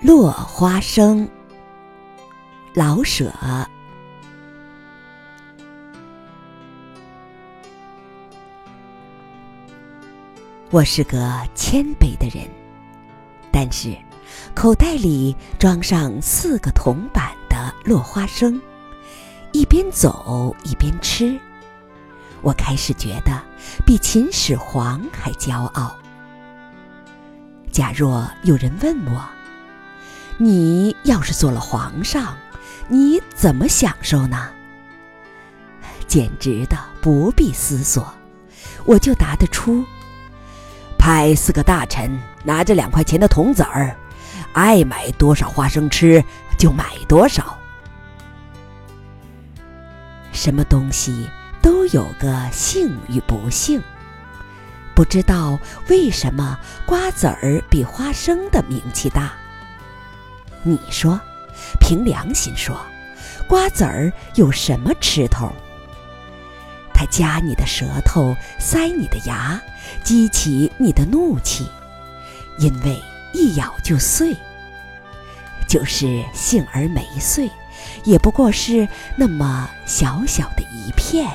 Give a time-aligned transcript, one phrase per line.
[0.00, 1.28] 落花生，
[2.72, 3.30] 老舍。
[10.70, 12.48] 我是个谦卑的人，
[13.52, 13.94] 但是
[14.54, 18.58] 口袋里装上四个铜板的落花生，
[19.52, 21.38] 一边走一边吃，
[22.40, 23.38] 我开始觉得
[23.84, 25.94] 比秦始皇还骄傲。
[27.70, 29.22] 假若有人问我，
[30.42, 32.34] 你要是做了皇上，
[32.88, 34.48] 你怎么享受呢？
[36.06, 38.10] 简直的不必思索，
[38.86, 39.84] 我就答得出：
[40.96, 43.94] 派四个大臣拿着两块钱的铜子儿，
[44.54, 46.24] 爱买多少花生吃
[46.56, 47.58] 就买多少。
[50.32, 51.28] 什么东西
[51.60, 53.82] 都有个幸与不幸。
[54.94, 59.32] 不知道为什么瓜子儿比花生的名气大？
[60.62, 61.20] 你说，
[61.80, 62.78] 凭良心说，
[63.46, 65.50] 瓜子儿有什么吃头？
[66.92, 69.60] 它夹你的舌头，塞你的牙，
[70.04, 71.66] 激起你的怒气，
[72.58, 73.00] 因为
[73.32, 74.36] 一咬就碎。
[75.66, 77.48] 就是幸而没碎，
[78.04, 81.30] 也不过是那么小小的一片，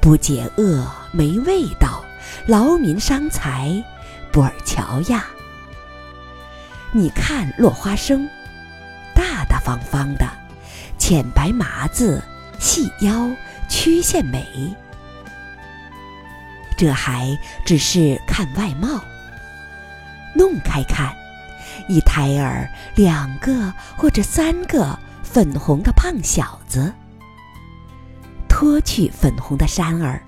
[0.00, 2.04] 不解饿，没味道。
[2.46, 3.84] 劳民伤财，
[4.32, 5.26] 布尔乔亚。
[6.92, 8.28] 你看落花生，
[9.68, 10.26] 方方的，
[10.96, 12.22] 浅白麻子，
[12.58, 13.28] 细腰，
[13.68, 14.74] 曲线美。
[16.74, 19.04] 这还只是看外貌，
[20.34, 21.14] 弄开看，
[21.86, 26.90] 一胎儿两个或者三个粉红的胖小子，
[28.48, 30.22] 脱去粉红的衫儿。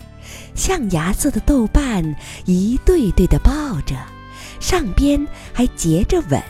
[0.55, 3.97] 象牙色的豆瓣一对对的抱着，
[4.61, 6.43] 上边还结着吻。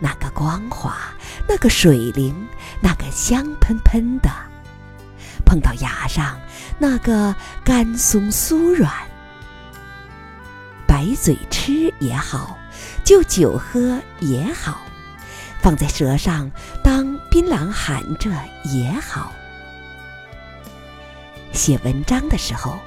[0.00, 0.96] 那个光滑，
[1.46, 2.34] 那个水灵，
[2.80, 4.30] 那个香喷喷的，
[5.44, 6.38] 碰到牙上，
[6.78, 8.90] 那个干松酥软。
[10.86, 12.58] 白嘴吃也好，
[13.04, 14.80] 就酒喝也好，
[15.60, 16.50] 放在舌上
[16.82, 18.30] 当槟榔含着
[18.64, 19.32] 也好。
[21.52, 22.78] 写文章的时候，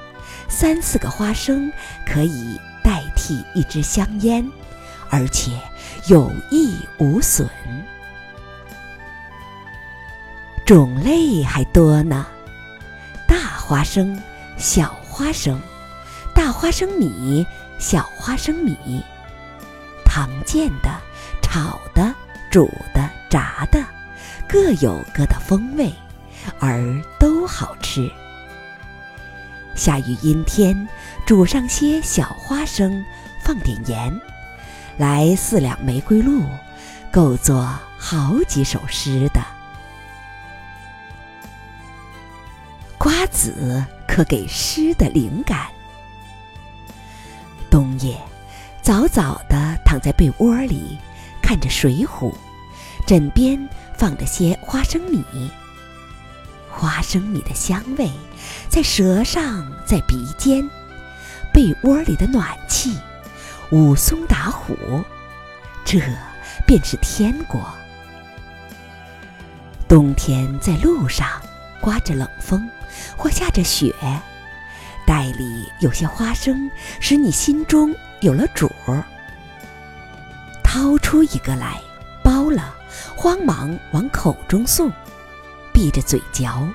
[0.48, 1.70] 三四个花生
[2.06, 4.50] 可以代替一支香烟，
[5.10, 5.52] 而且
[6.06, 7.48] 有益无损。
[10.68, 12.26] 种类还多呢，
[13.26, 14.22] 大花生、
[14.58, 15.58] 小花生、
[16.34, 17.46] 大花生米、
[17.78, 19.02] 小花生米，
[20.04, 20.90] 常见的、
[21.40, 22.14] 炒的、
[22.50, 23.82] 煮的、炸的，
[24.46, 25.90] 各有各的风味，
[26.60, 28.06] 而都好吃。
[29.74, 30.86] 下雨阴天，
[31.24, 33.02] 煮上些小花生，
[33.42, 34.20] 放点盐，
[34.98, 36.42] 来四两玫瑰露，
[37.10, 39.40] 够做好几首诗的。
[43.18, 45.66] 瓜子可给诗的灵感。
[47.68, 48.16] 冬夜，
[48.80, 50.96] 早早的躺在被窝里，
[51.42, 52.30] 看着《水浒》，
[53.08, 55.50] 枕边放着些花生米。
[56.70, 58.08] 花生米的香味，
[58.68, 60.62] 在舌上，在鼻尖，
[61.52, 62.96] 被窝里的暖气，
[63.72, 64.76] 武松打虎，
[65.84, 65.98] 这
[66.64, 67.60] 便是天国。
[69.88, 71.28] 冬天在路上，
[71.88, 72.70] 刮着冷风
[73.16, 73.94] 或下着雪，
[75.06, 79.02] 袋里有些花生，使你心中有了主儿。
[80.62, 81.80] 掏出一个来，
[82.22, 82.74] 包了，
[83.16, 84.92] 慌忙往口中送。
[85.72, 86.68] 闭着嘴嚼，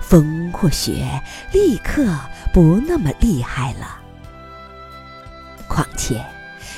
[0.00, 2.16] 风或雪立刻
[2.52, 3.98] 不那么厉害了。
[5.66, 6.24] 况且，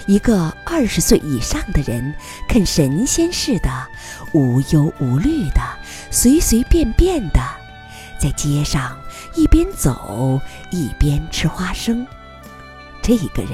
[0.07, 2.15] 一个二十岁以上的人
[2.49, 3.87] 肯神仙似的
[4.33, 5.61] 无忧无虑的
[6.11, 7.41] 随随便便的
[8.19, 8.99] 在街上
[9.35, 10.41] 一边走
[10.71, 12.07] 一边吃花生，
[13.03, 13.53] 这个人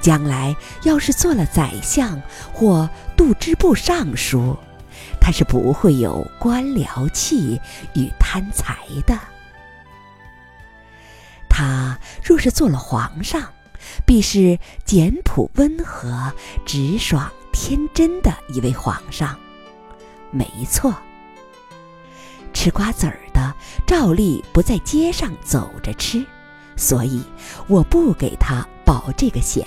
[0.00, 2.20] 将来要是做了宰相
[2.52, 4.56] 或度支部尚书。
[5.20, 7.60] 他是不会有官僚气
[7.94, 9.18] 与贪财的。
[11.48, 13.42] 他若是做了皇上，
[14.10, 16.32] 必是简朴温和、
[16.66, 19.38] 直爽天真的一位皇上。
[20.32, 20.92] 没错，
[22.52, 23.54] 吃瓜子儿的
[23.86, 26.26] 照例不在街上走着吃，
[26.74, 27.22] 所以
[27.68, 29.64] 我不给他保这个险。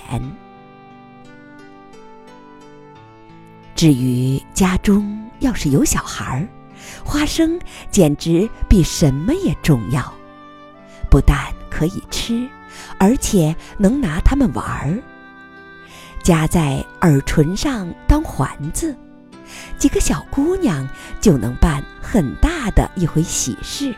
[3.74, 6.46] 至于家中要是有小孩儿，
[7.02, 7.58] 花生
[7.90, 10.12] 简直比什么也重要。
[11.10, 12.46] 不但可以吃，
[12.98, 14.98] 而且能拿它们玩儿。
[16.22, 18.96] 夹在耳唇上当环子，
[19.78, 20.88] 几个小姑娘
[21.20, 23.94] 就能办很大的一回喜事。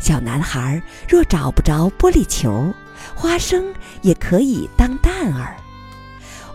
[0.00, 2.72] 小男孩若找不着玻璃球，
[3.14, 3.72] 花生
[4.02, 5.56] 也可以当蛋儿，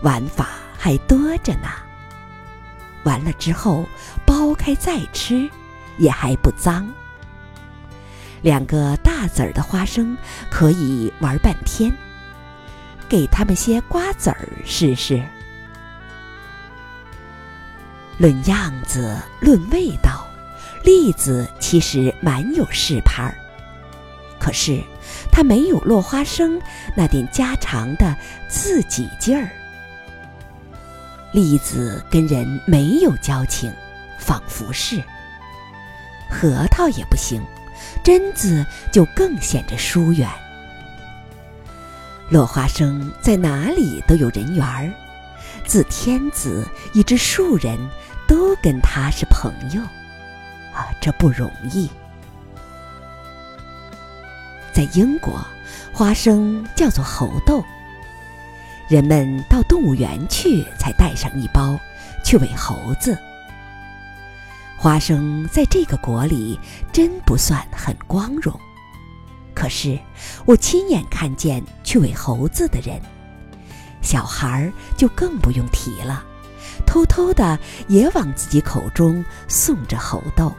[0.02, 1.68] 玩法还多着呢。
[3.04, 3.86] 完了之后
[4.26, 5.48] 剥开再吃，
[5.98, 6.86] 也还不脏。
[8.44, 10.14] 两个大籽儿的花生
[10.50, 11.90] 可以玩半天，
[13.08, 15.24] 给他们些瓜子儿试试。
[18.18, 20.26] 论样子，论味道，
[20.84, 23.34] 栗子其实蛮有势派儿，
[24.38, 24.78] 可是
[25.32, 26.60] 它没有落花生
[26.94, 28.14] 那点家常的
[28.46, 29.48] 自己劲儿。
[31.32, 33.72] 栗子跟人没有交情，
[34.18, 35.00] 仿佛是；
[36.28, 37.42] 核桃也不行。
[38.02, 40.28] 榛子就更显着疏远。
[42.30, 44.90] 落花生在哪里都有人缘儿，
[45.66, 47.78] 自天子以至庶人
[48.26, 49.80] 都跟他是朋友，
[50.72, 51.88] 啊，这不容易。
[54.72, 55.44] 在英国，
[55.92, 57.62] 花生叫做猴豆，
[58.88, 61.78] 人们到动物园去才带上一包，
[62.24, 63.16] 去喂猴子。
[64.84, 66.60] 花生在这个国里
[66.92, 68.52] 真不算很光荣，
[69.54, 69.98] 可是
[70.44, 73.00] 我亲眼看见去喂猴子的人，
[74.02, 76.22] 小孩儿就更不用提了，
[76.84, 77.58] 偷偷的
[77.88, 80.52] 也往自己口中送着猴豆。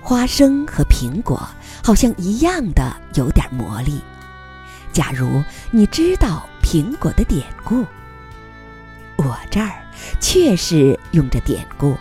[0.00, 1.46] 花生和苹果
[1.84, 4.00] 好像一样的有点魔力。
[4.94, 7.84] 假如你知道苹果的典故，
[9.16, 9.82] 我这儿
[10.20, 11.94] 确实用着典故。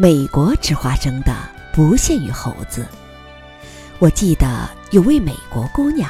[0.00, 1.34] 美国吃花生的
[1.72, 2.86] 不限于猴子。
[3.98, 6.08] 我记得有位美国姑娘，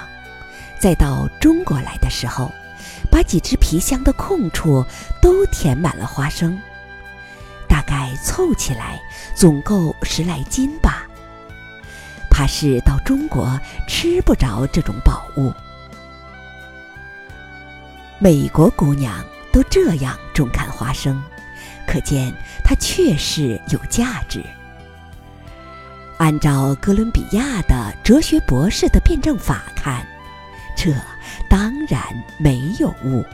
[0.78, 2.52] 在到中国来的时候，
[3.10, 4.84] 把几只皮箱的空处
[5.22, 6.60] 都填满了花生，
[7.66, 9.00] 大概凑起来
[9.34, 11.06] 总够十来斤吧。
[12.30, 13.58] 怕是到中国
[13.88, 15.50] 吃不着这种宝物。
[18.18, 21.22] 美国姑娘都这样重看花生。
[21.86, 22.32] 可见
[22.64, 24.42] 它确实有价值。
[26.18, 30.04] 按照哥伦比亚的哲学博士的辩证法看，
[30.76, 30.92] 这
[31.48, 32.02] 当然
[32.38, 33.24] 没有误。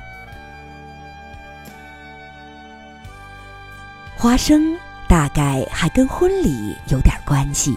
[4.16, 4.76] 花生
[5.08, 7.76] 大概还跟婚礼有点关系，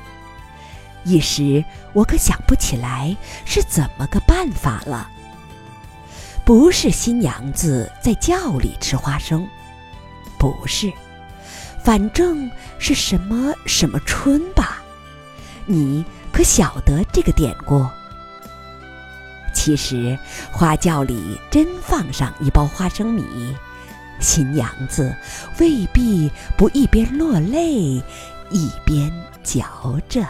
[1.03, 1.63] 一时
[1.93, 3.15] 我可想不起来
[3.45, 5.09] 是怎么个办法了。
[6.45, 9.45] 不是新娘子在轿里吃花生。
[10.37, 10.91] 不是，
[11.83, 12.49] 反正
[12.79, 14.81] 是什么什么春吧？
[15.65, 17.85] 你可晓得这个典故？
[19.53, 20.17] 其实
[20.51, 23.55] 花轿里真放上一包花生米，
[24.19, 25.13] 新娘子
[25.59, 28.01] 未必不一边落泪，
[28.49, 29.11] 一边
[29.43, 30.25] 嚼着。